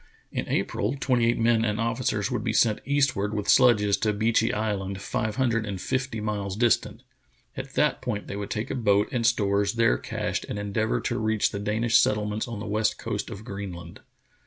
[0.31, 4.11] In April twenty eight men and officers would be sent east ward with sledges to
[4.13, 7.03] Beechey Island, five hundred and fifty miles distant.
[7.55, 9.27] At that point they would take The Journey of Bedford Pirn 83 a boat and
[9.27, 13.45] stores there cached and endeavor to reach the Danish settlements on the west coast of
[13.45, 13.99] Greenland.